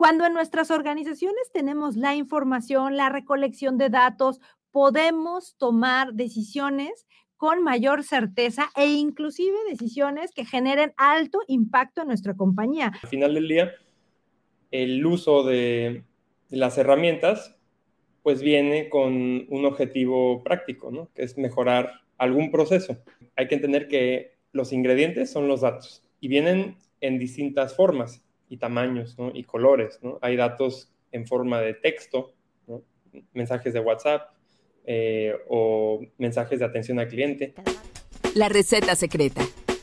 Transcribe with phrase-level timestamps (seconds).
[0.00, 7.62] Cuando en nuestras organizaciones tenemos la información, la recolección de datos, podemos tomar decisiones con
[7.62, 12.92] mayor certeza e inclusive decisiones que generen alto impacto en nuestra compañía.
[13.02, 13.72] Al final del día,
[14.70, 16.02] el uso de
[16.48, 17.58] las herramientas
[18.22, 19.12] pues viene con
[19.50, 21.10] un objetivo práctico, ¿no?
[21.14, 22.96] que es mejorar algún proceso.
[23.36, 28.58] Hay que entender que los ingredientes son los datos y vienen en distintas formas y
[28.58, 29.30] tamaños ¿no?
[29.32, 29.98] y colores.
[30.02, 30.18] ¿no?
[30.20, 32.34] Hay datos en forma de texto,
[33.32, 34.34] mensajes de WhatsApp
[34.84, 37.54] eh, o mensajes de atención al cliente.
[38.34, 39.42] La receta secreta.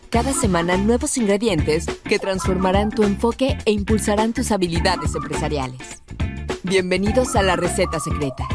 [0.09, 6.03] Cada semana nuevos ingredientes que transformarán tu enfoque e impulsarán tus habilidades empresariales.
[6.63, 8.47] Bienvenidos a La Receta Secreta,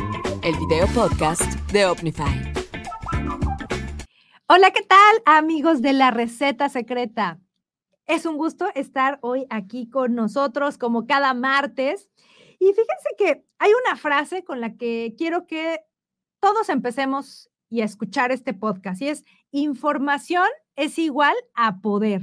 [0.42, 2.52] el video podcast de Omnify.
[4.48, 7.41] Hola, ¿qué tal amigos de La Receta Secreta?
[8.06, 12.10] Es un gusto estar hoy aquí con nosotros como cada martes.
[12.58, 15.80] Y fíjense que hay una frase con la que quiero que
[16.40, 22.22] todos empecemos y a escuchar este podcast y es información es igual a poder.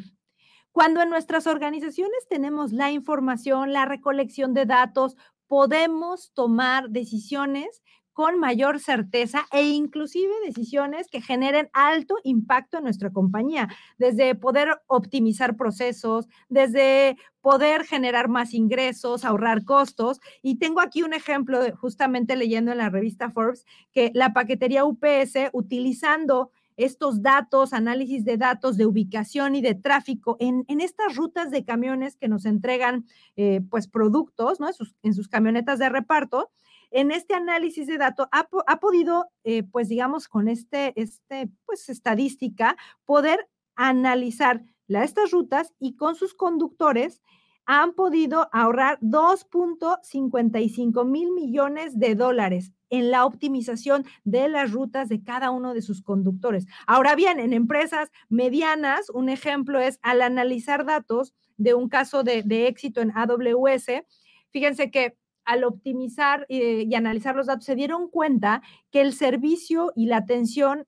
[0.72, 5.16] Cuando en nuestras organizaciones tenemos la información, la recolección de datos,
[5.48, 7.82] podemos tomar decisiones
[8.14, 14.82] con mayor certeza e inclusive decisiones que generen alto impacto en nuestra compañía, desde poder
[14.88, 20.20] optimizar procesos, desde poder generar más ingresos, ahorrar costos.
[20.42, 25.50] Y tengo aquí un ejemplo, justamente leyendo en la revista Forbes, que la paquetería UPS,
[25.54, 31.66] utilizando estos datos, análisis de datos de ubicación y de tráfico en, estas rutas de
[31.66, 34.70] camiones que nos entregan eh, pues productos, ¿no?
[34.70, 34.74] En
[35.04, 36.52] en sus camionetas de reparto,
[36.92, 42.78] en este análisis de datos ha, podido, eh, pues digamos, con este, este, pues estadística,
[43.06, 47.22] poder analizar estas rutas y con sus conductores
[47.66, 55.24] han podido ahorrar 2.55 mil millones de dólares en la optimización de las rutas de
[55.24, 56.66] cada uno de sus conductores.
[56.88, 62.42] Ahora bien, en empresas medianas, un ejemplo es al analizar datos de un caso de,
[62.42, 64.04] de éxito en AWS,
[64.50, 65.19] fíjense que
[65.50, 68.62] al optimizar eh, y analizar los datos, se dieron cuenta
[68.92, 70.86] que el servicio y la atención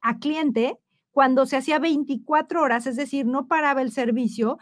[0.00, 0.78] a cliente,
[1.12, 4.58] cuando se hacía 24 horas, es decir, no paraba el servicio,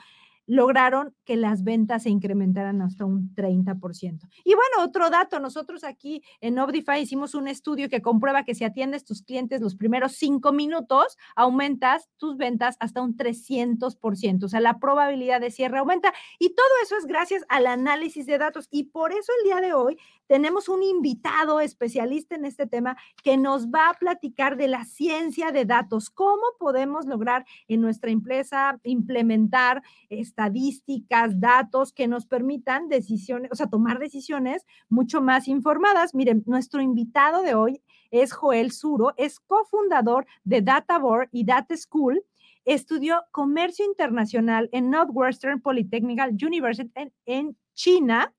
[0.49, 4.29] lograron que las ventas se incrementaran hasta un 30%.
[4.45, 8.65] Y bueno, otro dato, nosotros aquí en Obdify hicimos un estudio que comprueba que si
[8.65, 14.61] atiendes tus clientes los primeros cinco minutos, aumentas tus ventas hasta un 300%, o sea,
[14.61, 16.15] la probabilidad de cierre aumenta.
[16.39, 18.69] Y todo eso es gracias al análisis de datos.
[18.71, 19.99] Y por eso el día de hoy
[20.29, 25.51] tenemos un invitado especialista en este tema que nos va a platicar de la ciencia
[25.51, 33.51] de datos, cómo podemos lograr en nuestra empresa implementar estadísticas, datos que nos permitan decisiones,
[33.51, 36.15] o sea, tomar decisiones mucho más informadas.
[36.15, 42.23] Miren, nuestro invitado de hoy es Joel Suro, es cofundador de DataBoard y Data School.
[42.67, 48.35] Estudió comercio internacional en Northwestern Polytechnical University en China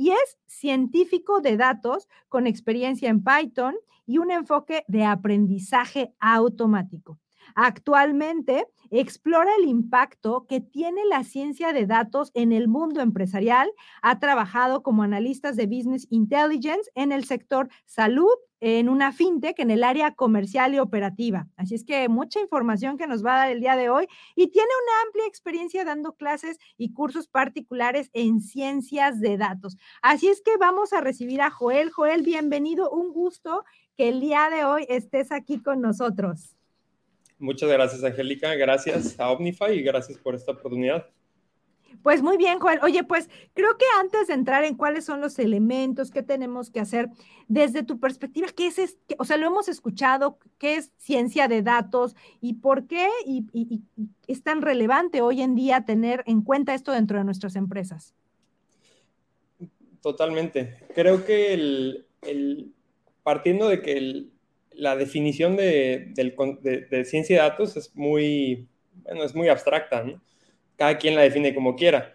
[0.00, 3.74] y es científico de datos con experiencia en Python
[4.06, 7.18] y un enfoque de aprendizaje automático.
[7.54, 13.70] Actualmente explora el impacto que tiene la ciencia de datos en el mundo empresarial.
[14.00, 19.70] Ha trabajado como analista de Business Intelligence en el sector salud, en una fintech en
[19.70, 21.48] el área comercial y operativa.
[21.56, 24.06] Así es que mucha información que nos va a dar el día de hoy
[24.36, 29.76] y tiene una amplia experiencia dando clases y cursos particulares en ciencias de datos.
[30.02, 31.90] Así es que vamos a recibir a Joel.
[31.90, 33.64] Joel, bienvenido, un gusto
[33.96, 36.56] que el día de hoy estés aquí con nosotros.
[37.38, 38.54] Muchas gracias, Angélica.
[38.54, 41.06] Gracias a Omnify y gracias por esta oportunidad.
[42.02, 42.80] Pues muy bien, Joel.
[42.82, 46.80] Oye, pues creo que antes de entrar en cuáles son los elementos que tenemos que
[46.80, 47.10] hacer,
[47.48, 49.16] desde tu perspectiva, ¿qué es, este?
[49.18, 53.82] o sea, lo hemos escuchado, qué es ciencia de datos y por qué y,
[54.26, 58.14] es tan relevante hoy en día tener en cuenta esto dentro de nuestras empresas?
[60.00, 60.78] Totalmente.
[60.94, 62.72] Creo que el,
[63.22, 64.26] partiendo de que
[64.72, 68.68] la definición de, de, ciencia de datos es muy,
[69.02, 70.22] bueno, es muy abstracta, ¿no?
[70.80, 72.14] Cada quien la define como quiera.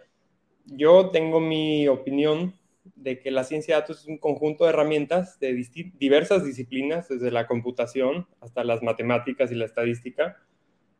[0.66, 2.56] Yo tengo mi opinión
[2.96, 5.54] de que la ciencia de datos es un conjunto de herramientas de
[6.00, 10.38] diversas disciplinas, desde la computación hasta las matemáticas y la estadística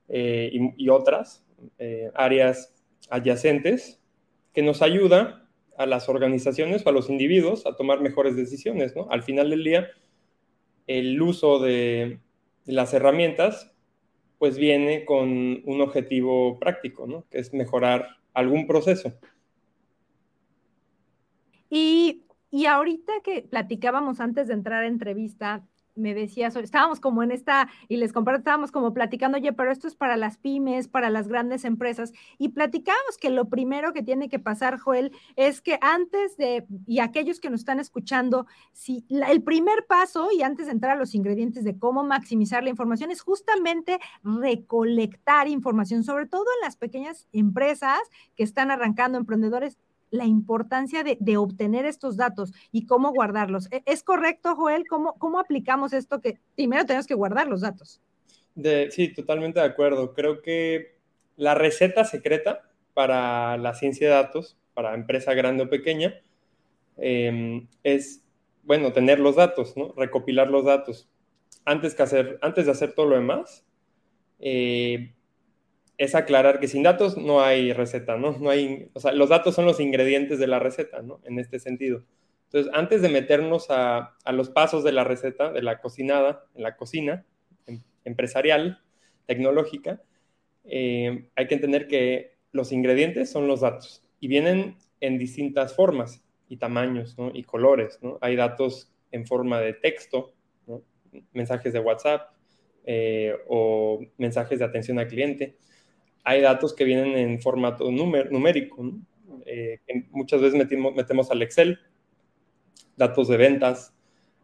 [0.10, 1.44] eh, y, otras
[1.80, 2.72] eh, áreas
[3.10, 4.00] adyacentes,
[4.54, 8.94] que nos ayuda a las organizaciones o a los individuos a tomar mejores decisiones.
[9.10, 9.88] Al final del día,
[10.86, 12.20] el uso de
[12.66, 13.75] las herramientas
[14.46, 17.26] pues viene con un objetivo práctico, ¿no?
[17.32, 19.12] Que es mejorar algún proceso.
[21.68, 22.22] Y,
[22.52, 25.66] y ahorita que platicábamos antes de entrar a entrevista,
[25.96, 29.88] me decías, estábamos como en esta, y les comparto, estábamos como platicando, oye, pero esto
[29.88, 34.30] es para las pymes, para las grandes empresas, y platicábamos que lo primero que tiene
[34.30, 39.44] que pasar, Joel, es que antes de, y aquellos que nos están escuchando, si el
[39.44, 43.22] primer paso, y antes de entrar a los ingredientes de cómo maximizar la información, es
[43.22, 48.00] justamente recolectar información, sobre todo en las pequeñas empresas
[48.36, 49.78] que están arrancando, emprendedores,
[50.12, 53.72] la importancia de, obtener estos datos y cómo guardarlos.
[53.72, 54.88] ¿E-, ¿Es correcto, Joel?
[54.88, 58.02] ¿Cómo, cómo aplicamos esto que primero tenemos que guardar los datos?
[58.90, 60.14] sí, totalmente de acuerdo.
[60.14, 60.96] Creo que
[61.36, 66.22] la receta secreta para la ciencia de datos, para empresa grande o pequeña,
[66.98, 68.24] em, es,
[68.64, 69.94] bueno, tener los datos, ¿no?
[69.98, 71.10] Recopilar los datos.
[71.66, 73.66] Antes, que hacer, antes de hacer todo lo demás,
[74.40, 75.15] eh,
[75.98, 78.38] es aclarar que sin datos no hay receta, ¿no?
[78.38, 81.22] No hay, o sea, los datos son los ingredientes de la receta, ¿no?
[81.24, 82.04] En este sentido.
[82.46, 86.76] Entonces, antes de meternos a, los pasos de la receta, de la cocinada, en la
[86.76, 87.26] cocina
[87.66, 88.82] em, empresarial,
[89.26, 90.02] tecnológica,
[90.66, 96.24] eh, hay que entender que los ingredientes son los datos y vienen en distintas formas
[96.50, 97.32] y tamaños, ¿no?
[97.34, 98.18] Y colores, ¿no?
[98.22, 100.34] Hay datos en forma de texto,
[100.68, 100.84] ¿no?
[101.32, 102.32] mensajes de WhatsApp
[102.86, 105.58] eh, o mensajes de atención al cliente
[106.26, 108.92] hay datos que vienen en formato numérico.
[109.46, 109.80] Eh,
[110.10, 111.80] muchas veces metemos al Excel,
[112.98, 113.94] datos de ventas,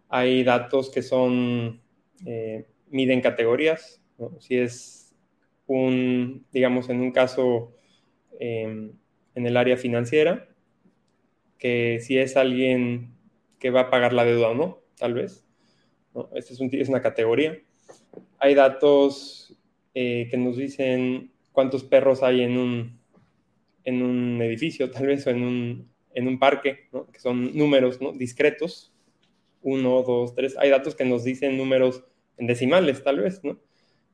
[0.07, 1.81] hay datos que son,
[2.25, 3.99] eh, miden categorías,
[4.39, 5.15] si es
[5.65, 7.73] un, digamos, en un caso
[8.39, 8.93] em,
[9.33, 10.49] en el área financiera,
[11.57, 13.15] que si es alguien
[13.57, 15.47] que va a pagar la deuda o no, tal vez.
[16.35, 17.57] Esta es, es, una categoría.
[18.37, 19.57] Hay datos
[19.95, 22.99] eh, que nos dicen cuántos perros hay en un,
[23.83, 28.93] en un edificio, tal vez, o en un, en un parque, que son números discretos,
[29.61, 30.57] uno, dos, tres.
[30.57, 32.03] Hay datos que nos dicen números
[32.37, 33.59] en decimales, tal vez, ¿no?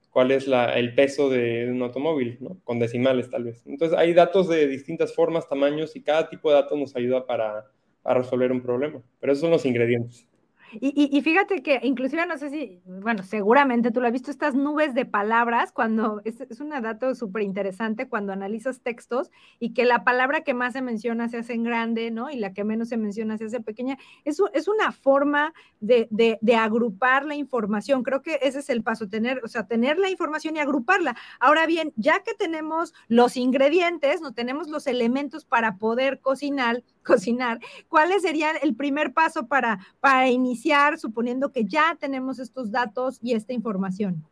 [0.09, 2.59] ¿Cuál es la, el peso de un automóvil, ¿no?
[2.63, 3.65] Con decimales, tal vez.
[3.67, 7.65] Entonces, hay datos de distintas formas, tamaños, y cada tipo de dato nos ayuda para,
[8.01, 9.01] para resolver un problema.
[9.19, 10.27] Pero esos son los ingredientes.
[10.73, 14.93] Y, fíjate que inclusive no sé si, bueno, seguramente tú lo has visto, estas nubes
[14.93, 20.03] de palabras, cuando es, es un dato súper interesante cuando analizas textos y que la
[20.03, 22.29] palabra que más se menciona se hace en grande, ¿no?
[22.29, 23.97] Y la que menos se menciona se hace pequeña.
[24.25, 28.03] Eso es una forma de, de, agrupar la información.
[28.03, 31.15] Creo que ese es el paso, tener, o sea, tener la información y agruparla.
[31.39, 37.59] Ahora bien, ya que tenemos los ingredientes, no tenemos los elementos para poder cocinar, cocinar,
[37.87, 43.33] ¿cuál sería el primer paso para, para iniciar, suponiendo que ya tenemos estos datos y
[43.33, 44.23] esta información?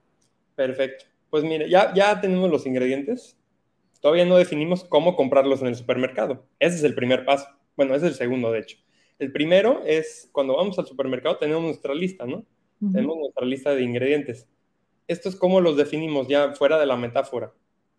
[0.55, 1.05] Perfecto.
[1.29, 3.37] Pues mire, ya, ya tenemos los ingredientes.
[4.01, 6.45] Todavía no definimos cómo comprarlos en el supermercado.
[6.59, 7.47] Ese es el primer paso.
[7.75, 8.77] Bueno, ese es el segundo, de hecho.
[9.17, 12.45] El primero es cuando vamos al supermercado tenemos nuestra lista, ¿no?
[12.91, 14.47] Tenemos nuestra lista de ingredientes.
[15.07, 17.53] Esto es cómo los definimos ya fuera de la metáfora.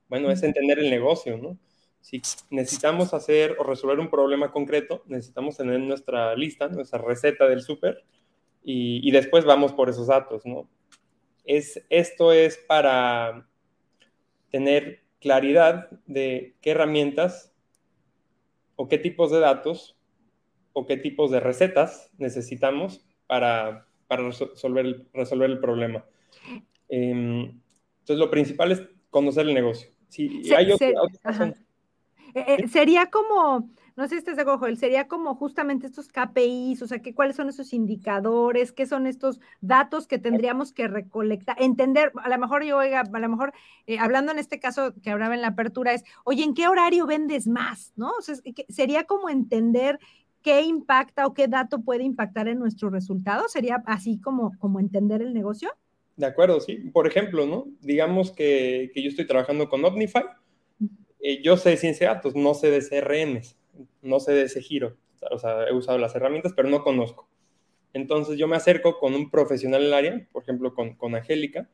[0.08, 1.58] Bueno, es entender el negocio, ¿no?
[2.06, 7.62] Si necesitamos hacer o resolver un problema concreto, necesitamos tener nuestra lista, nuestra receta del
[7.62, 8.05] súper,
[8.62, 10.69] y, después vamos por esos datos, ¿no?
[11.44, 13.49] Es, esto es para
[14.50, 17.53] tener claridad de qué herramientas
[18.76, 19.97] o qué tipos de datos
[20.75, 26.04] o qué tipos de recetas necesitamos para, resolver, el, resolver el problema.
[26.88, 27.61] Em,
[27.99, 29.90] entonces, lo principal es conocer el negocio.
[30.09, 30.71] Si hay
[32.37, 36.83] eh, eh, sería como, no sé si estás de acuerdo, sería como justamente estos KPIs,
[36.83, 42.12] o sea, cuáles son esos indicadores, qué son estos datos que tendríamos que recolectar, entender,
[42.23, 43.55] a lo mejor yo, oiga, a lo mejor,
[43.87, 47.07] eh, hablando en este caso que hablaba en la apertura, es, oye, ¿en qué horario
[47.07, 47.95] vendes más?
[47.97, 48.12] ¿No?
[48.69, 49.99] Sería como entender
[50.43, 55.23] qué impacta o qué dato puede impactar en nuestro resultado, sería así como, como entender
[55.23, 55.71] el negocio.
[56.16, 56.76] De acuerdo, sí.
[56.93, 57.64] Por ejemplo, ¿no?
[57.81, 60.25] Digamos que, que yo estoy trabajando con Omnify
[61.26, 63.56] eh, yo sé de ciencia de datos, no sé de CRMs,
[64.00, 64.97] no sé de ese giro.
[65.33, 67.28] O sea, he usado las herramientas, pero no conozco.
[67.92, 71.68] Entonces yo me acerco con un profesional en el área, por ejemplo, con, con Angélica,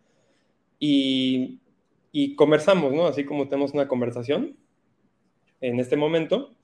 [0.79, 1.61] y,
[2.13, 3.07] y, conversamos, ¿no?
[3.07, 4.57] Así como tenemos una conversación
[5.61, 6.55] en este momento.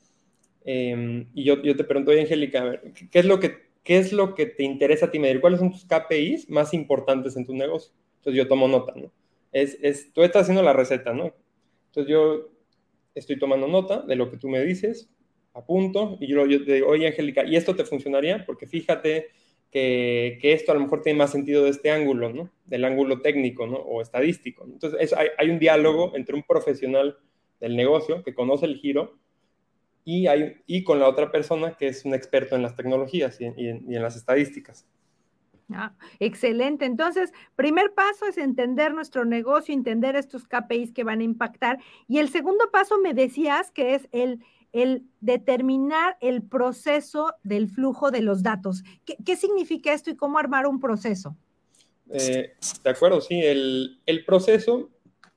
[0.64, 2.80] Em, y yo, yo, te pregunto, oye, Angélica,
[3.10, 5.42] ¿qué es, lo que, ¿qué es lo que te interesa a ti medir?
[5.42, 7.92] ¿Cuáles son tus KPIs más importantes en tu negocio?
[8.16, 9.12] Entonces yo tomo nota, ¿no?
[9.52, 11.34] Es, es, tú estás haciendo la receta, ¿no?
[11.88, 12.57] Entonces yo
[13.18, 15.10] estoy tomando nota de lo que tú me dices,
[15.54, 18.44] apunto, y yo, yo te digo, oye, Angélica, ¿y esto te funcionaría?
[18.46, 19.28] Porque fíjate
[19.70, 22.50] que, que, esto a lo mejor tiene más sentido de este ángulo, ¿no?
[22.64, 23.76] Del ángulo técnico, ¿no?
[23.76, 24.64] O estadístico.
[24.64, 27.18] Entonces, hay, hay, un diálogo entre un profesional
[27.60, 29.18] del negocio que conoce el giro
[30.04, 33.44] y, hay, y con la otra persona que es un experto en las tecnologías y
[33.44, 34.86] en, las estadísticas.
[35.72, 36.86] Ah, excelente.
[36.86, 41.78] Entonces, primer paso es entender nuestro negocio, entender estos KPIs que van a impactar.
[42.06, 48.10] Y el segundo paso me decías que es el, el determinar el proceso del flujo
[48.10, 48.82] de los datos.
[49.04, 51.36] ¿Qué, significa esto y cómo armar un proceso?
[52.10, 53.38] Eh, de acuerdo, sí.
[53.38, 54.88] El, el, proceso,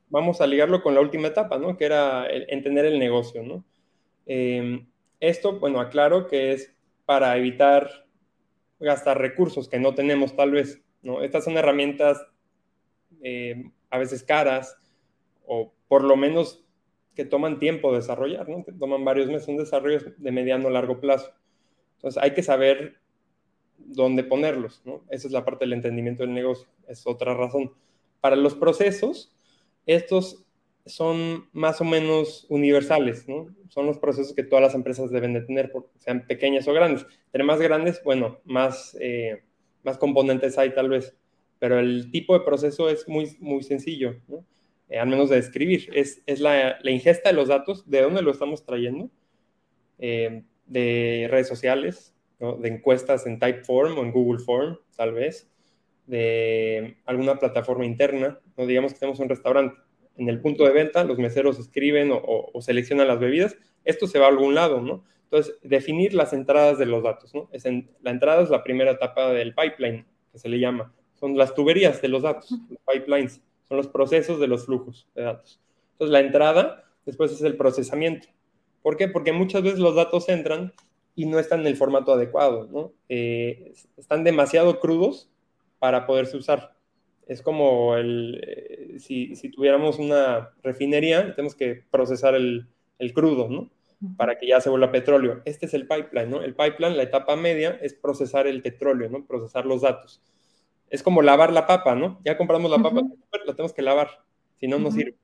[0.10, 1.76] vamos a ligarlo con la última etapa, ¿no?
[1.76, 3.66] Que era entender el negocio, ¿no?
[4.26, 4.88] Em,
[5.20, 6.74] esto, bueno, aclaro que es
[7.06, 8.08] para evitar
[8.82, 11.22] gastar recursos que no tenemos tal vez, ¿no?
[11.22, 12.26] Estas son herramientas
[13.22, 14.78] em, a veces caras
[15.46, 16.66] o por lo menos
[17.16, 18.64] que toman tiempo desarrollar, ¿no?
[18.64, 21.34] Que toman varios meses, son desarrollos de mediano o largo plazo.
[21.96, 23.00] Entonces hay que saber
[23.78, 25.04] dónde ponerlos, ¿no?
[25.10, 27.74] Esa es la parte del entendimiento del negocio, es otra razón.
[28.22, 29.36] Para los procesos,
[29.86, 30.46] estos
[30.86, 33.48] son más o menos universales, ¿no?
[33.70, 37.06] Son los procesos que todas las empresas deben de tener, sean pequeñas o grandes.
[37.28, 39.44] Entre más grandes, bueno, más, eh,
[39.84, 41.16] más componentes hay tal vez,
[41.60, 44.46] pero el tipo de proceso es muy, muy sencillo, ¿no?
[44.90, 45.90] Eh, al menos de describir.
[45.94, 49.10] Es, es la, la, ingesta de los datos, de dónde lo estamos trayendo,
[50.00, 52.58] eh, de redes sociales, ¿no?
[52.58, 55.50] de encuestas en Typeform o en Google Form, tal vez,
[56.08, 59.78] de alguna plataforma interna, no digamos que tenemos un restaurante
[60.22, 64.26] en el punto de venta, los meseros escriben o, seleccionan las bebidas, esto se va
[64.26, 65.04] a algún lado, ¿no?
[65.24, 67.50] Entonces, definir las entradas de los datos, ¿no?
[67.52, 70.94] Es la entrada es la primera etapa del pipeline, que se le llama.
[71.16, 75.24] Son las tuberías de los datos, los pipelines, son los procesos de los flujos de
[75.24, 75.60] datos.
[75.94, 78.28] Entonces, la entrada después es el procesamiento.
[78.84, 79.08] ¿Por qué?
[79.08, 80.72] Porque muchas veces los datos entran
[81.16, 82.94] y no están en el formato adecuado, ¿no?
[83.10, 85.32] Eh, están demasiado crudos
[85.80, 86.76] para poderse usar
[87.32, 92.68] es como el, eh, si, tuviéramos una refinería, tenemos que procesar el,
[93.14, 93.70] crudo, ¿no?
[94.18, 95.42] Para que ya se vuelva petróleo.
[95.46, 96.42] Este es el pipeline, ¿no?
[96.42, 99.26] El pipeline, la etapa media, es procesar el petróleo, ¿no?
[99.26, 100.22] Procesar los datos.
[100.90, 102.20] Es como lavar la papa, ¿no?
[102.26, 103.02] Ya compramos la papa,
[103.46, 104.10] la tenemos que lavar,
[104.60, 105.16] si no, no sirve.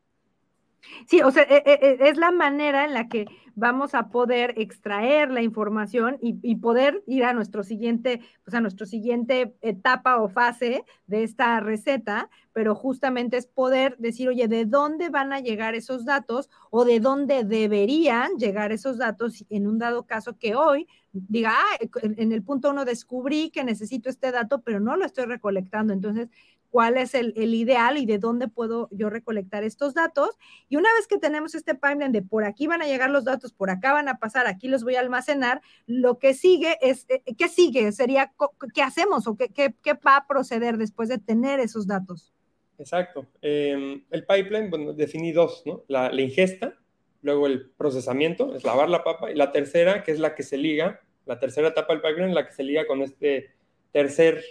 [1.08, 4.54] Sí, o sea, e, e, e, es la manera en la que vamos a poder
[4.58, 10.30] extraer la información y, poder ir a nuestro siguiente, pues a nuestro siguiente etapa o
[10.30, 15.74] fase de esta receta, pero justamente es poder decir, oye, ¿de dónde van a llegar
[15.74, 20.88] esos datos o de dónde deberían llegar esos datos en un dado caso que hoy
[21.12, 25.26] diga, ah, en el punto uno descubrí que necesito este dato, pero no lo estoy
[25.26, 25.94] recolectando.
[25.94, 26.30] Entonces,
[26.70, 30.30] cuál es el, ideal y de dónde puedo yo recolectar estos datos.
[30.70, 33.54] Y una vez que tenemos este pipeline de por aquí van a llegar los datos,
[33.54, 37.24] por acá van a pasar, aquí los voy a almacenar, lo que sigue es, eh,
[37.38, 37.92] ¿qué sigue?
[37.92, 38.34] Sería,
[38.74, 42.34] ¿qué hacemos o qué, qué, va a proceder después de tener esos datos?
[42.78, 43.26] Exacto.
[43.42, 45.84] Em, el pipeline, bueno, definí dos, ¿no?
[45.88, 46.76] La, ingesta,
[47.22, 50.58] luego el procesamiento, es lavar la papa, y la tercera, que es la que se
[50.58, 53.52] liga, la tercera etapa del pipeline, la que se liga con este
[53.92, 54.44] tercer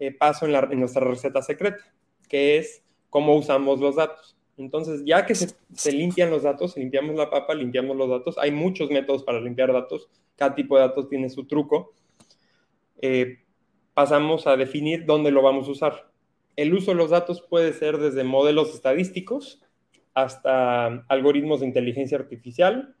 [0.00, 1.84] eh, paso en, nuestra receta secreta,
[2.26, 4.34] que es cómo usamos los datos.
[4.56, 8.90] Entonces, ya que se, limpian los datos, limpiamos la papa, limpiamos los datos, hay muchos
[8.90, 11.92] métodos para limpiar datos, cada tipo de datos tiene su truco,
[13.02, 13.40] eh,
[13.92, 16.10] pasamos a definir dónde lo vamos a usar.
[16.56, 19.62] El uso de los datos puede ser desde modelos estadísticos
[20.14, 22.94] hasta algoritmos de inteligencia artificial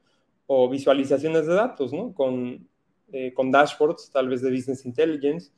[0.46, 2.12] o visualizaciones de datos, ¿no?
[2.12, 2.68] Con,
[3.10, 5.50] eh, con dashboards, tal vez de business intelligence,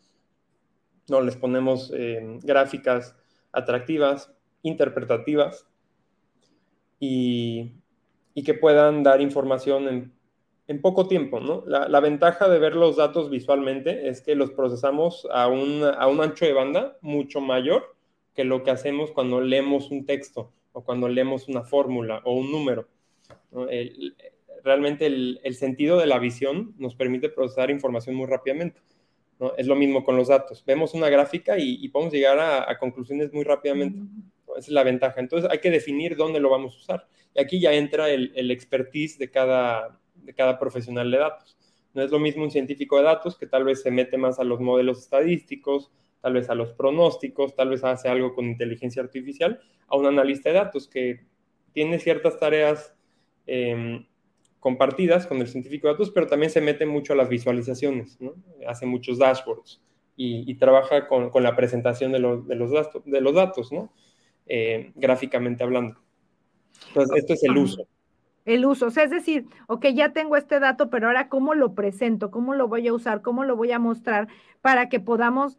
[1.09, 1.21] ¿no?
[1.21, 3.17] Les ponemos eh, gráficas
[3.53, 4.33] atractivas,
[4.63, 5.67] interpretativas
[6.99, 7.73] y,
[8.45, 10.13] que puedan dar información
[10.67, 11.65] en, poco tiempo, ¿no?
[11.67, 16.23] La, ventaja de ver los datos visualmente es que los procesamos a un, a un
[16.23, 17.95] ancho de banda mucho mayor
[18.35, 22.51] que lo que hacemos cuando leemos un texto o cuando leemos una fórmula o un
[22.51, 22.89] número.
[24.65, 28.81] realmente el, el, sentido de la visión nos permite procesar información muy rápidamente.
[29.57, 30.65] Es lo mismo con los datos.
[30.65, 33.99] Vemos una gráfica y, podemos llegar a, conclusiones muy rápidamente.
[34.57, 35.21] Esa es la ventaja.
[35.21, 37.09] Entonces hay que definir dónde lo vamos a usar.
[37.35, 41.57] Y aquí ya entra el, expertise de cada, de cada profesional de datos.
[41.95, 44.45] No es lo mismo un científico de datos que tal vez se mete más a
[44.45, 49.61] los modelos estadísticos, tal vez a los pronósticos, tal vez hace algo con inteligencia artificial,
[49.89, 51.27] a un analista de datos que
[51.73, 52.95] tiene ciertas tareas
[53.47, 54.07] em,
[54.63, 58.35] compartidas con el científico de datos, pero también se mete mucho a las visualizaciones, ¿no?
[58.69, 59.83] hace muchos dashboards
[60.17, 63.93] y, trabaja con, con, la presentación de, de, los datos, de los datos, ¿no?
[64.47, 66.01] Eh, gráficamente hablando.
[66.89, 67.89] Entonces, esto es el uso.
[68.45, 71.75] El uso, o sea, es decir, ok, ya tengo este dato, pero ahora cómo lo
[71.75, 74.29] presento, cómo lo voy a usar, cómo lo voy a mostrar
[74.61, 75.59] para que podamos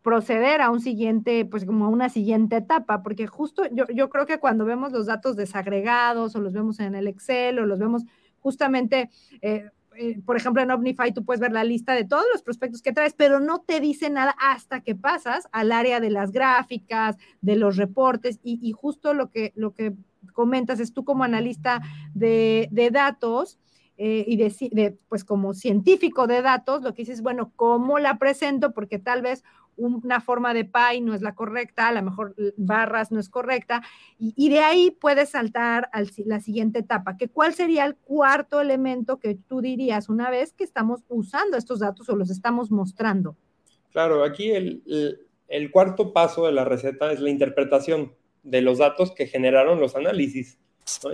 [0.00, 4.24] proceder a un siguiente, pues como a una siguiente etapa, porque justo yo, yo creo
[4.24, 8.04] que cuando vemos los datos desagregados o los vemos en el Excel o los vemos
[8.40, 9.10] justamente...
[9.42, 9.68] Eh,
[10.00, 12.92] eh, por ejemplo, en Omnify tú puedes ver la lista de todos los prospectos que
[12.92, 17.56] traes, pero no te dice nada hasta que pasas al área de las gráficas, de
[17.56, 19.94] los reportes y, justo lo que, lo que
[20.32, 21.82] comentas es tú como analista
[22.14, 23.58] de, datos.
[24.00, 28.72] Eh, y de, pues como científico de datos, lo que dices, bueno, ¿cómo la presento?
[28.72, 29.42] Porque tal vez
[29.78, 33.82] una forma de pie no es la correcta, a lo mejor barras no es correcta,
[34.18, 39.18] y, de ahí puedes saltar a la siguiente etapa, que cuál sería el cuarto elemento
[39.18, 43.36] que tú dirías una vez que estamos usando estos datos o los estamos mostrando.
[43.92, 44.82] Claro, aquí el,
[45.48, 49.96] el, cuarto paso de la receta es la interpretación de los datos que generaron los
[49.96, 50.58] análisis.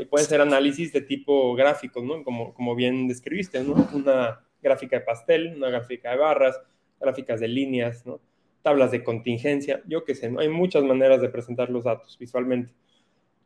[0.00, 2.23] Y pueden ser análisis de tipo gráfico, ¿no?
[2.23, 3.75] Como, como bien describiste, ¿no?
[3.92, 6.61] Una gráfica de pastel, una gráfica de barras,
[7.00, 8.21] gráficas de líneas, ¿no?
[8.64, 10.40] Tablas de contingencia, yo qué sé, ¿no?
[10.40, 12.73] hay muchas maneras de presentar los datos visualmente.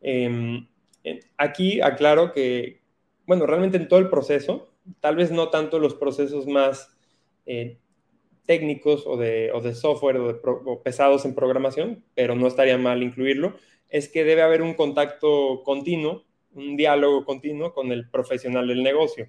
[0.00, 0.68] Em,
[1.36, 2.80] aquí aclaro que,
[3.26, 4.70] bueno, realmente en todo el proceso,
[5.00, 6.96] tal vez no tanto los procesos más
[7.46, 7.78] eh,
[8.46, 13.56] técnicos o de, o de, software o, pesados en programación, pero no estaría mal incluirlo,
[13.88, 19.28] es que debe haber un contacto continuo, un diálogo continuo con el profesional del negocio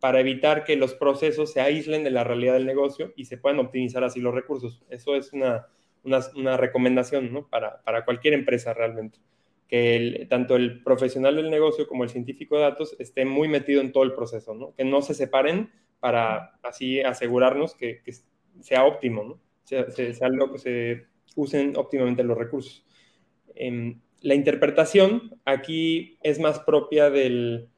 [0.00, 3.58] para evitar que los procesos se aíslen de la realidad del negocio y se puedan
[3.58, 4.82] optimizar así los recursos.
[4.88, 5.66] Eso es una,
[6.04, 7.48] una, recomendación ¿no?
[7.48, 9.18] para, para, cualquier empresa realmente,
[9.68, 13.92] que tanto el profesional del negocio como el científico de datos esté muy metido en
[13.92, 14.74] todo el proceso, ¿no?
[14.74, 18.12] que no se separen para así asegurarnos que, que
[18.60, 19.40] sea óptimo, ¿no?
[19.64, 22.84] sea, sea, que se usen óptimamente los recursos.
[23.54, 27.68] Em, la interpretación aquí es más propia del,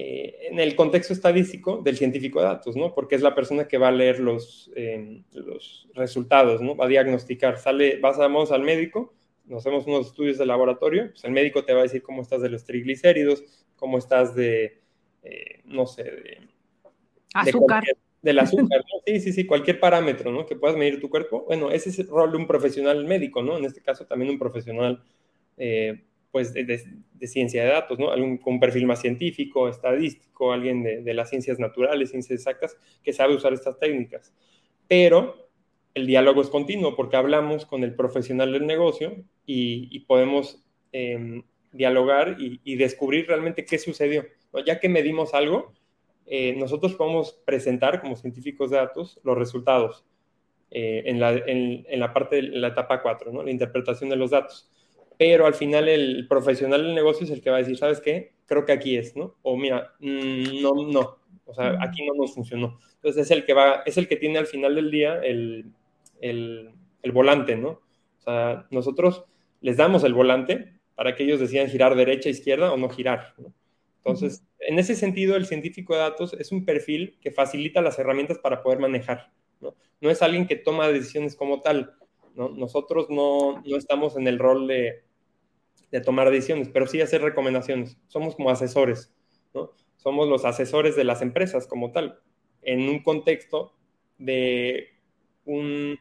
[0.00, 2.94] eh, en el contexto estadístico del científico de datos, ¿no?
[2.94, 6.76] Porque es la persona que va a leer los, em, los resultados, ¿no?
[6.76, 7.58] Va a diagnosticar.
[7.58, 9.12] Sale, vas, vamos al médico,
[9.46, 12.40] nos hacemos unos estudios de laboratorio, pues el médico te va a decir cómo estás
[12.42, 13.42] de los triglicéridos,
[13.74, 14.78] cómo estás de,
[15.24, 16.38] eh, no sé, de...
[17.34, 17.82] Azúcar.
[18.22, 19.00] del azúcar, ¿no?
[19.04, 20.46] Sí, sí, sí, cualquier parámetro, ¿no?
[20.46, 21.44] Que puedas medir tu cuerpo.
[21.44, 23.58] Bueno, ese es el rol de un profesional médico, ¿no?
[23.58, 25.02] En este caso también un profesional
[25.56, 28.10] eh, pues de, ciencia de datos, ¿no?
[28.10, 33.12] Algún con un perfil más científico, estadístico, alguien de, las ciencias naturales, ciencias exactas, que
[33.12, 34.34] sabe usar estas técnicas.
[34.86, 35.48] Pero
[35.94, 40.62] el diálogo es continuo porque hablamos con el profesional del negocio y, podemos
[40.92, 44.26] em, dialogar y, descubrir realmente qué sucedió.
[44.66, 45.72] Ya que medimos algo,
[46.26, 50.04] eh, nosotros podemos presentar como científicos de datos los resultados
[50.70, 53.42] eh, en, la, en, la, parte de la etapa 4, ¿no?
[53.42, 54.70] la interpretación de los datos
[55.18, 58.34] pero al final el profesional del negocio es el que va a decir, ¿sabes qué?
[58.46, 59.34] Creo que aquí es, ¿no?
[59.42, 62.78] O mira, mm, no, no, o sea, aquí no nos funcionó.
[62.94, 65.72] Entonces es el que va, es el que tiene al final del día el,
[66.20, 66.70] el,
[67.02, 67.80] el volante, ¿no?
[68.18, 69.24] O sea, nosotros
[69.60, 73.52] les damos el volante para que ellos decidan girar derecha, izquierda o no girar, ¿no?
[74.04, 78.38] Entonces, en ese sentido, el científico de datos es un perfil que facilita las herramientas
[78.38, 79.74] para poder manejar, ¿no?
[80.00, 81.94] No es alguien que toma decisiones como tal,
[82.34, 82.50] ¿no?
[82.50, 85.07] Nosotros no, no estamos en el rol de,
[85.90, 87.98] de tomar decisiones, pero sí hacer recomendaciones.
[88.08, 89.14] Somos como asesores,
[89.54, 89.72] ¿no?
[89.96, 92.20] Somos los asesores de las empresas como tal,
[92.62, 93.72] en un contexto
[94.18, 94.88] de,
[95.44, 95.98] un,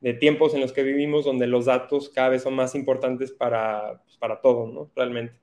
[0.00, 4.02] de tiempos en los que vivimos donde los datos cada vez son más importantes para,
[4.04, 4.90] pues, para todo, ¿no?
[4.94, 5.39] Realmente.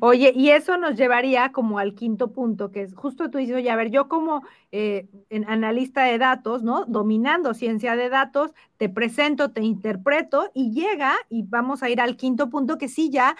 [0.00, 3.70] Oye, y eso nos llevaría como al quinto punto, que es justo tú dices, oye,
[3.70, 5.06] a ver, yo como eh,
[5.46, 6.84] analista de datos, ¿no?
[6.86, 12.16] Dominando ciencia de datos, te presento, te interpreto y llega y vamos a ir al
[12.16, 13.36] quinto punto, que sí ya,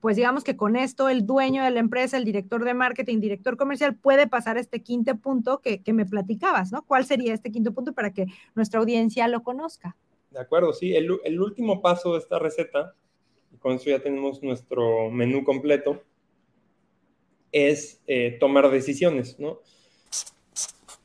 [0.00, 3.56] pues digamos que con esto el dueño de la empresa, el director de marketing, director
[3.56, 6.82] comercial, puede pasar este quinto punto que, me platicabas, ¿no?
[6.82, 9.96] ¿Cuál sería este quinto punto para que nuestra audiencia lo conozca?
[10.30, 10.94] De acuerdo, sí.
[10.94, 12.94] El último paso de esta receta
[13.60, 16.02] con eso ya tenemos nuestro menú completo,
[17.52, 19.60] es eh, tomar decisiones, ¿no?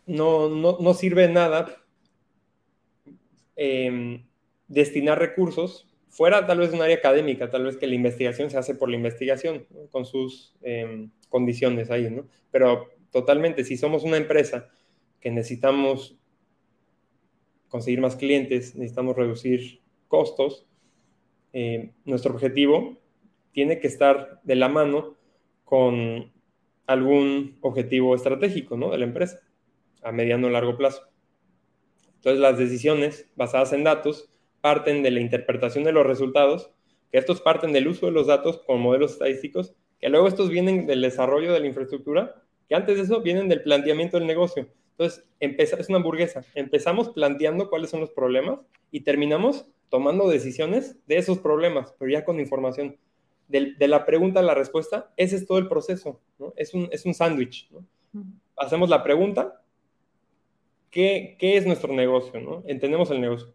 [0.08, 1.84] No, no, sirve nada
[3.56, 4.24] em,
[4.68, 8.58] destinar recursos fuera tal vez de un área académica, tal vez que la investigación se
[8.58, 12.28] hace por la investigación, con sus em, condiciones ahí, ¿no?
[12.52, 14.70] Pero totalmente, si somos una empresa
[15.20, 16.15] que necesitamos
[17.68, 20.68] conseguir más clientes, necesitamos reducir costos,
[21.58, 22.98] eh, nuestro objetivo
[23.54, 25.15] tiene que estar de la mano
[25.63, 26.34] con
[26.86, 28.91] algún objetivo estratégico ¿no?
[28.91, 29.39] de la empresa
[30.04, 31.04] a mediano o largo plazo.
[32.15, 36.72] Entonces las decisiones basadas en datos parten de la interpretación de los resultados,
[37.10, 40.86] que estos parten del uso de los datos con modelos estadísticos, que luego estos vienen
[40.86, 42.36] del desarrollo de la infraestructura,
[42.68, 44.68] que antes de eso vienen del planteamiento del negocio.
[44.98, 46.44] Entonces, es una hamburguesa.
[46.54, 48.60] Empezamos planteando cuáles son los problemas
[48.91, 52.98] y terminamos tomando decisiones de esos problemas, pero ya con información.
[53.48, 56.54] de, la pregunta a la respuesta, ese es todo el proceso, ¿no?
[56.56, 57.86] Es un, es un sándwich, ¿no?
[58.58, 59.62] Hacemos la pregunta,
[60.89, 62.63] ¿qué, ¿qué, es nuestro negocio, ¿no?
[62.65, 63.54] Entendemos el negocio.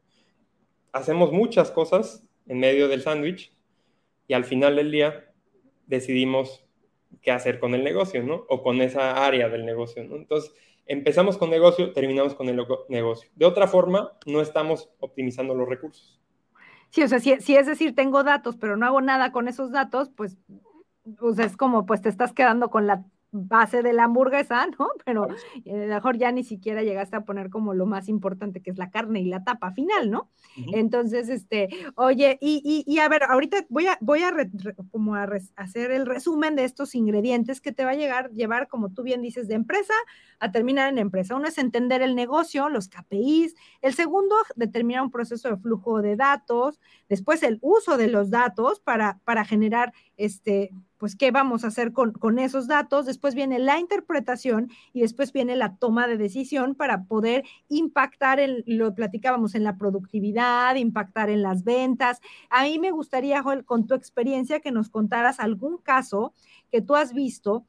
[0.92, 3.52] Hacemos muchas cosas en medio del sándwich
[4.28, 5.32] y al final del día
[5.86, 6.64] decidimos
[7.22, 8.44] qué hacer con el negocio, ¿no?
[8.48, 10.16] O con esa área del negocio, ¿no?
[10.16, 10.52] Entonces,
[10.90, 13.30] empezamos con negocio, terminamos con el negocio.
[13.36, 16.20] De otra forma, no estamos optimizando los recursos.
[16.88, 20.10] Sí, o sea, si, es decir, tengo datos, pero no hago nada con esos datos,
[20.10, 20.36] pues,
[21.18, 24.88] pues es como, pues te estás quedando con la base de la hamburguesa, ¿no?
[25.04, 25.28] Pero a
[25.64, 28.90] lo mejor ya ni siquiera llegaste a poner como lo más importante que es la
[28.90, 30.30] carne y la tapa final, ¿no?
[30.72, 34.32] Entonces, este, oye, y, y, a ver, ahorita voy a, voy a,
[34.90, 38.90] como a hacer el resumen de estos ingredientes que te va a llegar, llevar, como
[38.90, 39.94] tú bien dices, de empresa
[40.38, 41.36] a terminar en empresa.
[41.36, 43.54] Uno es entender el negocio, los KPIs.
[43.82, 46.80] El segundo, determinar un proceso de flujo de datos.
[47.08, 51.92] Después, el uso de los datos para, para generar este, pues, ¿qué vamos a hacer
[51.94, 53.06] con, con, esos datos?
[53.06, 58.62] Después viene la interpretación y después viene la toma de decisión para poder impactar, en,
[58.66, 62.20] lo platicábamos, en la productividad, impactar en las ventas.
[62.50, 66.34] A mí me gustaría, Joel, con tu experiencia, que nos contaras algún caso
[66.70, 67.64] que tú has visto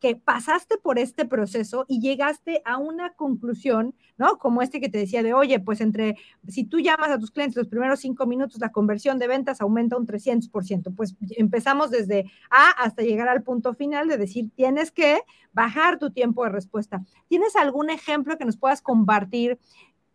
[0.00, 4.38] que, pasaste por este proceso y llegaste a una conclusión, ¿no?
[4.38, 7.56] Como este que te decía de, oye, pues entre, si tú llamas a tus clientes
[7.56, 10.94] los primeros cinco minutos, la conversión de ventas aumenta un 300%.
[10.94, 15.20] Pues empezamos desde A hasta llegar al punto final de decir, tienes que
[15.52, 17.02] bajar tu tiempo de respuesta.
[17.28, 19.58] ¿Tienes algún ejemplo que nos puedas compartir?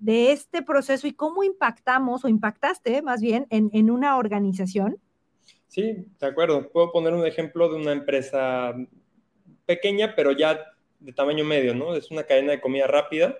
[0.01, 4.97] de este proceso y cómo impactamos o impactaste más bien en, en una organización?
[5.67, 6.69] Sí, de acuerdo.
[6.69, 8.73] Puedo poner un ejemplo de una empresa
[9.69, 11.95] pequeña, pero ya de tamaño medio, ¿no?
[11.95, 13.37] Es una cadena de comida rápida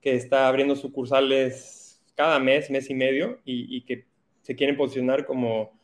[0.00, 4.04] que está abriendo sucursales cada mes, mes y medio, y, que
[4.42, 5.78] se quieren posicionar como,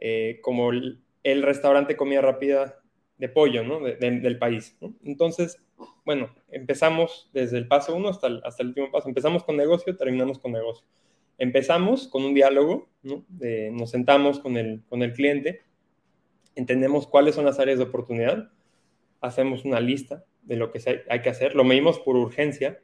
[0.00, 2.80] eh, como el, restaurante comida rápida
[3.16, 3.78] de pollo, ¿no?
[3.78, 4.76] del país.
[5.04, 5.64] Entonces,
[6.04, 9.08] bueno, empezamos desde el paso uno hasta el, hasta el último paso.
[9.08, 10.84] Empezamos con negocio, terminamos con negocio.
[11.38, 13.24] Empezamos con un diálogo, ¿no?
[13.70, 15.62] nos sentamos con el, con el cliente,
[16.56, 18.50] entendemos cuáles son las áreas de oportunidad,
[19.20, 22.80] hacemos una lista de lo que hay que hacer, lo medimos por urgencia.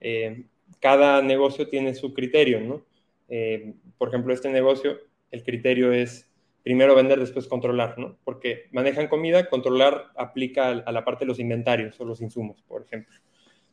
[0.00, 0.44] Eh,
[0.80, 2.84] cada negocio tiene su criterio, ¿no?
[3.28, 4.98] Eh, por ejemplo, este negocio,
[5.30, 6.30] el criterio es
[6.62, 8.18] primero vender, después controlar, ¿no?
[8.24, 12.82] Porque manejan comida, controlar aplica a la parte de los inventarios o los insumos, por
[12.82, 13.14] ejemplo.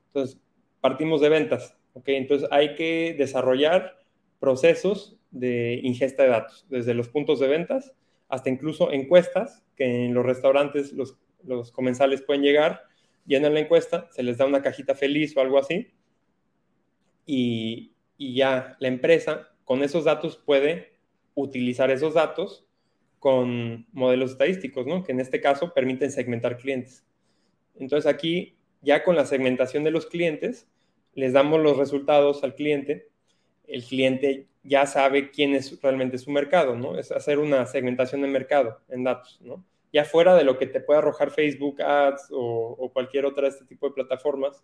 [0.08, 0.40] Entonces,
[0.82, 2.10] partimos de ventas, ¿ok?
[2.10, 4.00] Entonces, hay que desarrollar
[4.40, 7.94] procesos de ingesta de datos, desde los puntos de ventas
[8.34, 12.84] hasta incluso encuestas que en los restaurantes los los comensales pueden llegar,
[13.26, 15.94] llenan la encuesta, se les da una cajita feliz o algo así,
[17.26, 20.94] y, ya la empresa con esos datos puede
[21.36, 22.66] utilizar esos datos
[23.20, 25.04] con modelos estadísticos, ¿no?
[25.04, 27.06] que en este caso permiten segmentar clientes.
[27.76, 30.70] Entonces aquí, ya con la segmentación de los clientes,
[31.16, 33.10] les damos los resultados al cliente,
[33.68, 36.98] el cliente ya sabe quién es realmente su mercado, ¿no?
[36.98, 39.66] Es hacer una segmentación de mercado en datos, ¿no?
[39.94, 43.66] Ya fuera de lo que te puede arrojar Facebook Ads o, cualquier otra de este
[43.66, 44.64] tipo de plataformas,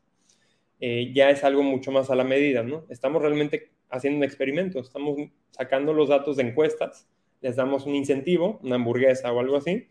[0.80, 2.86] eh, ya es algo mucho más a la medida, ¿no?
[2.90, 5.18] Estamos realmente haciendo un experimento, estamos
[5.52, 7.08] sacando los datos de encuestas,
[7.42, 9.88] les damos un incentivo, una hamburguesa o algo así,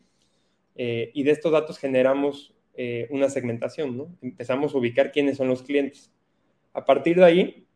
[0.74, 4.16] eh, y de estos datos generamos eh, una segmentación, ¿no?
[4.20, 6.12] Empezamos a ubicar quiénes son los clientes.
[6.72, 7.66] A partir de ahí,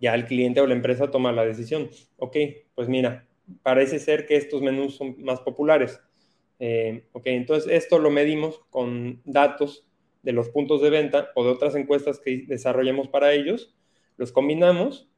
[0.00, 1.88] ya el cliente o la empresa toma la decisión.
[2.18, 2.36] Ok,
[2.74, 3.26] pues mira,
[3.62, 6.00] parece ser que estos menús son más populares
[6.58, 9.86] eh, ok, entonces esto lo medimos con datos
[10.22, 13.74] de los puntos de venta o de otras encuestas que desarrollemos para ellos,
[14.16, 15.08] los combinamos,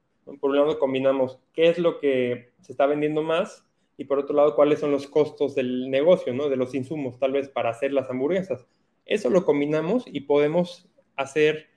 [0.40, 3.64] por un lado combinamos qué es lo que se está vendiendo más
[3.96, 6.49] y por otro lado cuáles son los costos del negocio, ¿no?
[6.49, 8.66] de los insumos tal vez para hacer las hamburguesas.
[9.05, 11.68] Eso lo combinamos y podemos hacer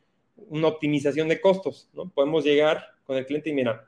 [0.48, 2.10] una optimización de costos, ¿no?
[2.10, 3.88] Podemos llegar con el cliente y mira,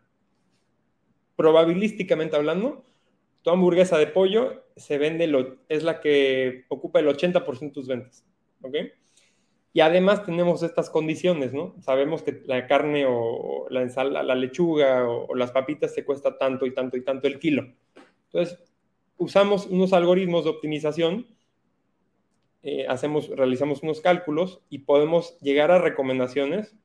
[1.36, 2.84] probabilísticamente hablando,
[3.42, 7.88] tu hamburguesa de pollo se vende, lo, es la que ocupa el 80% de tus
[7.88, 8.26] ventas,
[8.62, 8.76] ¿ok?
[9.74, 11.76] Y además tenemos estas condiciones, ¿no?
[11.82, 16.66] Sabemos que la carne o la ensalada, la lechuga o, las papitas te cuesta tanto
[16.66, 17.74] y tanto y tanto el kilo.
[18.26, 18.60] Entonces,
[19.18, 21.28] usamos unos algoritmos de optimización,
[22.64, 26.76] eh, hacemos, realizamos unos cálculos y podemos llegar a recomendaciones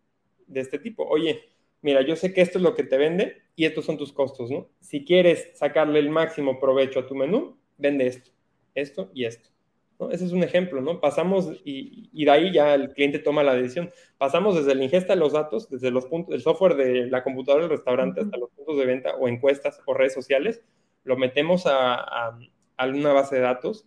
[0.47, 1.05] de este tipo.
[1.05, 1.41] Oye,
[1.83, 4.51] mira, yo sé que esto es lo que te vende y estos son tus costos,
[4.51, 4.69] ¿no?
[4.81, 8.31] Si quieres sacarle el máximo provecho a tu menú, vende esto,
[8.75, 9.51] esto y esto.
[9.99, 10.11] ¿no?
[10.11, 11.01] Ese es un ejemplo, ¿no?
[11.01, 13.91] Pasamos y, de ahí ya el cliente toma la decisión.
[14.19, 17.65] Pasamos desde la ingesta de los datos, desde los puntos, el software de la computadora
[17.65, 20.63] del restaurante hasta los puntos de venta o encuestas o redes sociales,
[21.05, 22.37] lo metemos a,
[22.77, 23.87] alguna base de datos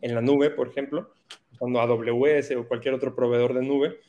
[0.00, 1.10] en la nube, por ejemplo,
[1.52, 4.00] usando AWS o cualquier otro proveedor de nube.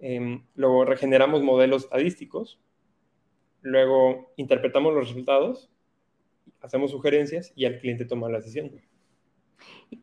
[0.00, 2.60] Em, luego regeneramos modelos estadísticos,
[3.62, 5.71] luego interpretamos los resultados,
[6.60, 8.70] hacemos sugerencias y el cliente toma la decisión.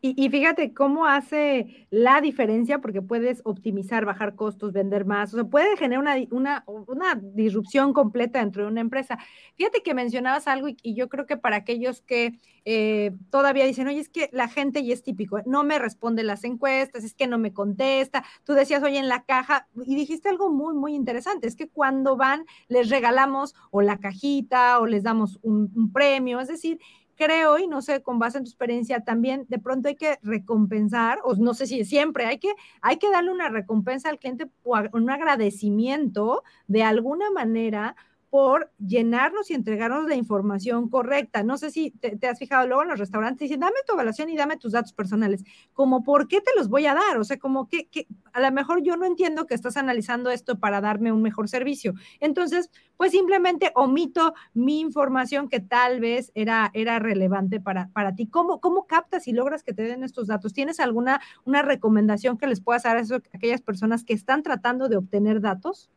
[0.02, 5.44] Y, fíjate cómo hace la diferencia, porque puedes optimizar, bajar costos, vender más, o sea,
[5.44, 9.18] puede generar una, una, disrupción completa dentro de una empresa.
[9.56, 13.98] Fíjate que mencionabas algo y, yo creo que para aquellos que eh, todavía dicen, oye,
[13.98, 17.38] es que la gente y es típico, no me responde las encuestas, es que no
[17.38, 21.56] me contesta, tú decías, oye, en la caja, y dijiste algo muy, muy interesante, es
[21.56, 26.78] que cuando van, les regalamos o la cajita o les damos un premio, es decir,
[27.20, 31.18] creo, y no sé, con base en tu experiencia también, de pronto hay que recompensar,
[31.22, 35.10] o no sé si siempre, hay que, hay que darle una recompensa al cliente, un
[35.10, 37.94] agradecimiento de alguna manera
[38.30, 41.42] por llenarnos y entregarnos la información correcta.
[41.42, 44.36] No sé si te, has fijado luego en los restaurantes, dicen, dame tu evaluación y
[44.36, 45.44] dame tus datos personales.
[45.72, 47.18] Como, ¿por qué te los voy a dar?
[47.18, 50.60] O sea, como que, que a lo mejor yo no entiendo que estás analizando esto
[50.60, 51.94] para darme un mejor servicio.
[52.20, 58.28] Entonces, pues simplemente omito mi información que tal vez era, era relevante para, para ti.
[58.28, 60.52] ¿Cómo, ¿Cómo captas y logras que te den estos datos?
[60.52, 64.88] ¿Tienes alguna una recomendación que les puedas dar a, a aquellas personas que están tratando
[64.88, 65.90] de obtener datos?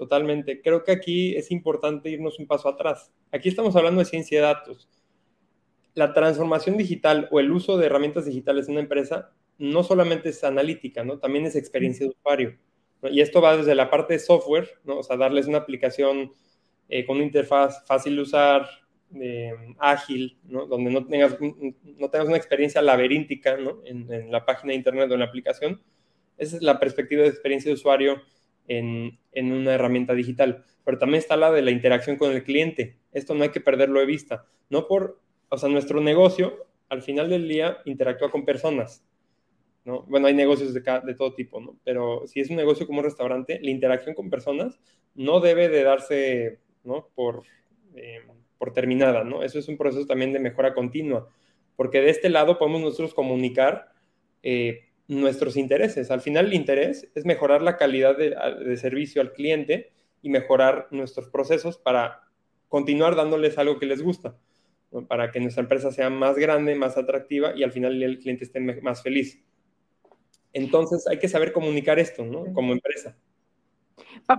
[0.00, 0.62] Totalmente.
[0.62, 3.12] Creo que aquí es importante irnos un paso atrás.
[3.30, 4.88] Aquí estamos hablando de ciencia de datos.
[5.92, 10.42] La transformación digital o el uso de herramientas digitales en una empresa no solamente es
[10.42, 11.18] analítica, ¿no?
[11.18, 12.56] También es experiencia de usuario.
[13.12, 15.00] Y esto va desde la parte de software, ¿no?
[15.00, 16.32] O sea, darles una aplicación
[16.88, 18.70] eh, con una interfaz fácil de usar,
[19.20, 20.64] eh, ágil, ¿no?
[20.64, 23.82] Donde no tengas, no tengas una experiencia laberíntica, ¿no?
[23.84, 25.82] En, en, la página de internet o en la aplicación.
[26.38, 28.22] Esa es la perspectiva de experiencia de usuario
[28.70, 32.96] en, una herramienta digital, pero también está la de la interacción con el cliente.
[33.12, 34.46] Esto no hay que perderlo de vista.
[34.68, 39.04] No por, o sea, nuestro negocio al final del día interactúa con personas.
[39.84, 40.02] ¿no?
[40.02, 41.76] Bueno, hay negocios de, de todo tipo, ¿no?
[41.84, 44.78] Pero si es un negocio como un restaurante, la interacción con personas
[45.14, 47.08] no debe de darse, ¿no?
[47.14, 47.42] Por,
[47.94, 48.20] eh,
[48.58, 49.42] por terminada, ¿no?
[49.42, 51.28] Eso es un proceso también de mejora continua,
[51.76, 53.92] porque de este lado podemos nosotros comunicar
[54.42, 56.12] eh, nuestros intereses.
[56.12, 59.90] Al final el interés es mejorar la calidad de, servicio al cliente
[60.22, 62.22] y mejorar nuestros procesos para
[62.68, 64.36] continuar dándoles algo que les gusta,
[65.08, 68.60] para que nuestra empresa sea más grande, más atractiva y al final el cliente esté
[68.60, 69.42] más feliz.
[70.52, 72.44] Entonces hay que saber comunicar esto, ¿no?
[72.52, 73.16] Como empresa.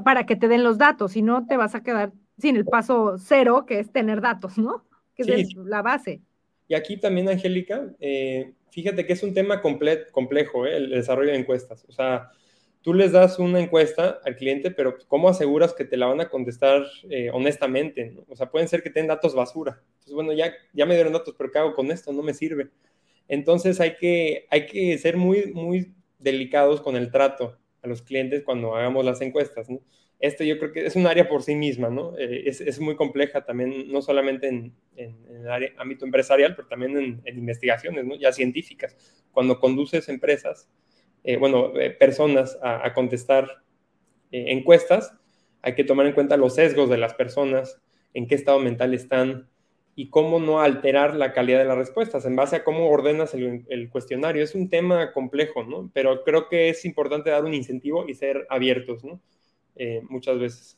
[0.06, 3.18] para que te den los datos, si no te vas a quedar sin el paso
[3.18, 4.86] cero, que es tener datos, ¿no?
[5.16, 6.22] Que es la base.
[6.72, 10.78] Y aquí también, Angélica, eh, fíjate que es un tema complejo, ¿eh?
[10.78, 11.84] el desarrollo de encuestas.
[11.90, 12.32] O sea,
[12.82, 16.30] tú les das una encuesta al cliente, pero ¿cómo aseguras que te la van a
[16.30, 18.16] contestar eh, honestamente?
[18.30, 19.84] O sea, pueden ser que tengan datos basura.
[19.96, 22.14] Entonces, bueno, ya, ya me dieron datos, pero ¿qué hago con esto?
[22.14, 22.70] No me sirve.
[23.28, 28.44] Entonces hay que, hay que ser muy, muy delicados con el trato a los clientes
[28.46, 29.70] cuando hagamos las encuestas.
[29.70, 29.82] ¿no?
[30.22, 32.14] Este yo creo que es un área por sí misma, ¿no?
[32.18, 37.38] Eh, es, muy compleja también, no solamente en, el área, ámbito empresarial, pero también en,
[37.38, 38.16] investigaciones, ¿no?
[38.16, 38.96] Ya científicas.
[39.32, 40.70] Cuando conduces empresas,
[41.24, 43.64] eh, bueno, eh, personas a, contestar
[44.32, 45.14] encuestas,
[45.62, 47.82] hay que tomar en cuenta los sesgos de las personas,
[48.14, 49.50] en qué estado mental están
[49.96, 53.66] y cómo no alterar la calidad de las respuestas en base a cómo ordenas el,
[53.70, 54.44] el cuestionario.
[54.44, 55.90] Es un tema complejo, ¿no?
[55.94, 59.20] Pero creo que es importante dar un incentivo y ser abiertos, ¿no?
[59.76, 60.78] Eh, muchas veces.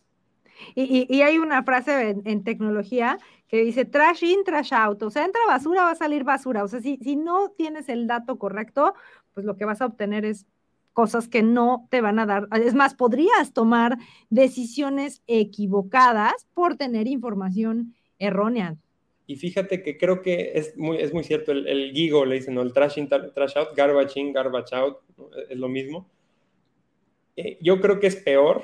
[0.76, 5.02] Y, hay una frase en, tecnología que dice trash in, trash out.
[5.04, 6.64] O sea, entra basura, va a salir basura.
[6.64, 8.94] O sea, si, si no tienes el dato correcto,
[9.34, 10.46] pues lo que vas a obtener es
[10.94, 12.48] cosas que no te van a dar.
[12.52, 13.98] Es más, podrías tomar
[14.30, 18.78] decisiones equivocadas por tener información errónea.
[19.26, 22.56] Y fíjate que creo que es muy, es muy cierto, el, el gigo le dicen,
[22.56, 22.62] ¿no?
[22.62, 24.98] El trash in, trash out, garbage in, garbage out,
[25.50, 26.10] es lo mismo.
[27.36, 28.64] Eh, yo creo que es peor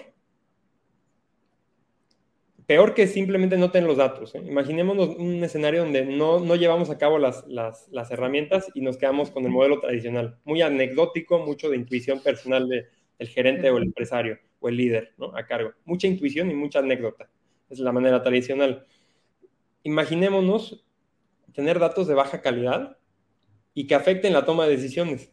[2.69, 4.36] peor que simplemente no tener los datos.
[4.36, 4.43] ¿eh?
[4.45, 8.95] Imaginémonos un escenario donde no, no llevamos a cabo las, las, las, herramientas y nos
[8.95, 12.86] quedamos con el modelo tradicional, muy anecdótico, mucho de intuición personal de,
[13.17, 15.36] del gerente o el empresario o el líder ¿no?
[15.36, 15.71] a cargo.
[15.84, 17.27] Mucha intuición y mucha anécdota.
[17.71, 18.86] Es la manera tradicional.
[19.82, 20.86] Imaginémonos
[21.55, 22.99] tener datos de baja calidad
[23.73, 25.32] y que afecten la toma de decisiones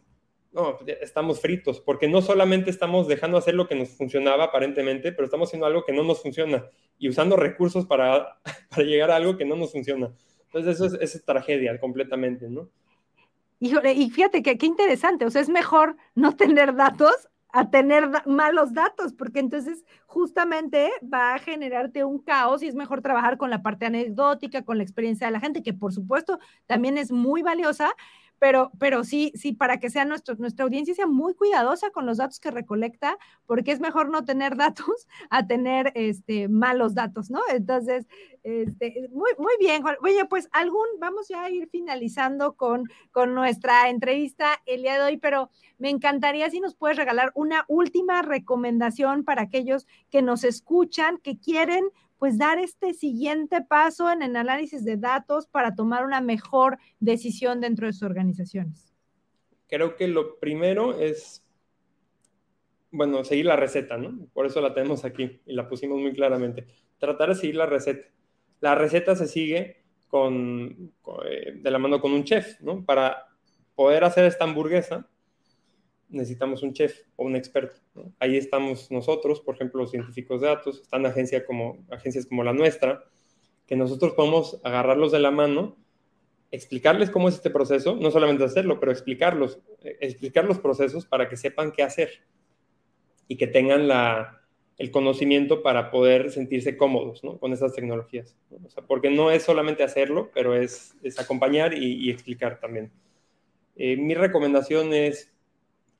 [0.57, 5.25] no, estamos fritos, porque no solamente estamos dejando hacer lo que nos funcionaba aparentemente, pero
[5.25, 6.65] estamos haciendo algo que no nos funciona
[6.97, 8.39] y usando recursos para,
[8.69, 10.11] para llegar a algo que no nos funciona.
[10.45, 12.69] Entonces eso es, tragedia completamente, ¿no?
[13.59, 18.09] Híjole, y fíjate que qué interesante, o sea, es mejor no tener datos a tener
[18.25, 23.49] malos datos, porque entonces justamente va a generarte un caos y es mejor trabajar con
[23.49, 27.41] la parte anecdótica, con la experiencia de la gente, que por supuesto también es muy
[27.41, 27.89] valiosa,
[28.39, 32.17] pero, pero sí, sí, para que sea nuestro, nuestra audiencia sea muy cuidadosa con los
[32.17, 37.39] datos que recolecta, porque es mejor no tener datos a tener este, malos datos, ¿no?
[37.49, 38.07] Entonces,
[38.43, 43.89] este, muy, muy bien, Oye, pues algún, vamos ya a ir finalizando con, con nuestra
[43.89, 49.23] entrevista el día de hoy, pero me encantaría si nos puedes regalar una última recomendación
[49.23, 54.83] para aquellos que nos escuchan, que quieren pues dar este siguiente paso en el análisis
[54.83, 58.93] de datos para tomar una mejor decisión dentro de sus organizaciones?
[59.67, 61.45] Creo que lo primero es,
[62.91, 64.27] bueno, seguir la receta, ¿no?
[64.33, 66.67] Por eso la tenemos aquí y la pusimos muy claramente.
[66.99, 68.07] Tratar de seguir la receta.
[68.59, 70.93] La receta se sigue con,
[71.25, 72.83] eh, de la mano con un chef, ¿no?
[72.83, 73.27] Para
[73.75, 75.07] poder hacer esta hamburguesa,
[76.09, 77.75] necesitamos un chef o un experto.
[78.19, 82.53] Ahí estamos nosotros, por ejemplo, los científicos de datos, están agencia como, agencias como la
[82.53, 83.03] nuestra,
[83.65, 85.77] que nosotros podemos agarrarlos de la mano,
[86.51, 91.27] explicarles cómo es este proceso, no solamente hacerlo, pero explicarlos, eh, explicar los procesos para
[91.27, 92.09] que sepan qué hacer
[93.27, 94.41] y que tengan la,
[94.77, 98.37] el conocimiento para poder sentirse cómodos con esas tecnologías.
[98.87, 102.91] porque no es solamente hacerlo, pero es, es acompañar y, explicar también.
[103.75, 105.33] Eh, mi recomendación es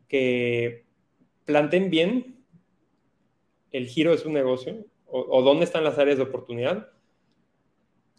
[0.08, 0.86] que
[1.46, 2.44] planten bien
[3.72, 6.90] el giro de su negocio o, dónde están las áreas de oportunidad,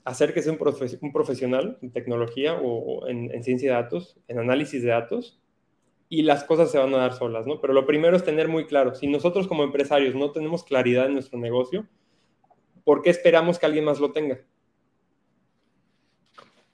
[0.04, 0.58] acérquese un,
[1.02, 5.38] un profesional en tecnología o, en, en, ciencia de datos, en análisis de datos,
[6.08, 7.60] y las cosas se van a dar solas, ¿no?
[7.60, 11.12] Pero lo primero es tener muy claro, si nosotros como empresarios no tenemos claridad en
[11.12, 11.86] nuestro negocio,
[12.84, 14.40] ¿por qué esperamos que alguien más lo tenga?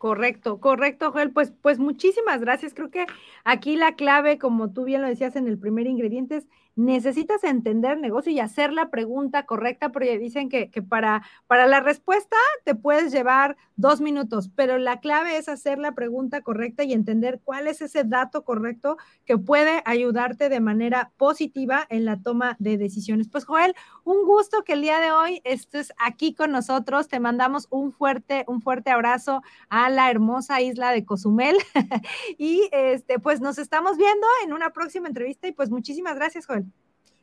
[0.05, 1.31] Correcto, correcto, Joel.
[1.33, 2.75] Pues, pues muchísimas gracias.
[2.75, 3.07] Creo que
[3.43, 7.99] aquí la clave, como tú bien lo decías en el primer ingrediente, es necesitas entender
[7.99, 13.13] negocio y hacer la pregunta correcta, porque dicen que, para, para la respuesta te puedes
[13.13, 17.81] llevar dos minutos, pero la clave es hacer la pregunta correcta y entender cuál es
[17.81, 23.29] ese dato correcto que puede ayudarte de manera positiva en la toma de decisiones.
[23.29, 27.09] Pues Joel, un gusto que el día de hoy estés aquí con nosotros.
[27.09, 31.57] Te mandamos un fuerte, un fuerte abrazo a la hermosa isla de Cozumel
[32.39, 36.65] y este, pues nos estamos viendo en una próxima entrevista y pues muchísimas gracias, Joel.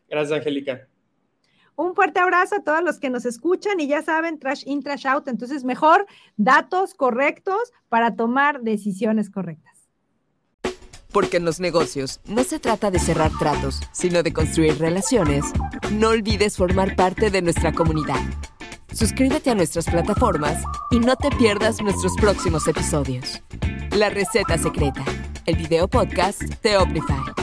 [0.10, 0.88] Gracias, Angélica.
[1.76, 5.08] Un fuerte abrazo a todos los que nos escuchan y ya saben, trash in, trash
[5.08, 5.28] out.
[5.28, 6.06] Entonces, mejor
[6.38, 9.90] datos correctos para tomar decisiones correctas.
[11.12, 15.46] Porque en los negocios no se trata de cerrar tratos, sino de construir relaciones.
[15.92, 18.20] No olvides formar parte de nuestra comunidad.
[18.94, 23.42] Suscríbete a nuestras plataformas y no te pierdas nuestros próximos episodios.
[23.92, 25.04] La receta secreta,
[25.46, 27.41] el video podcast de Oplify.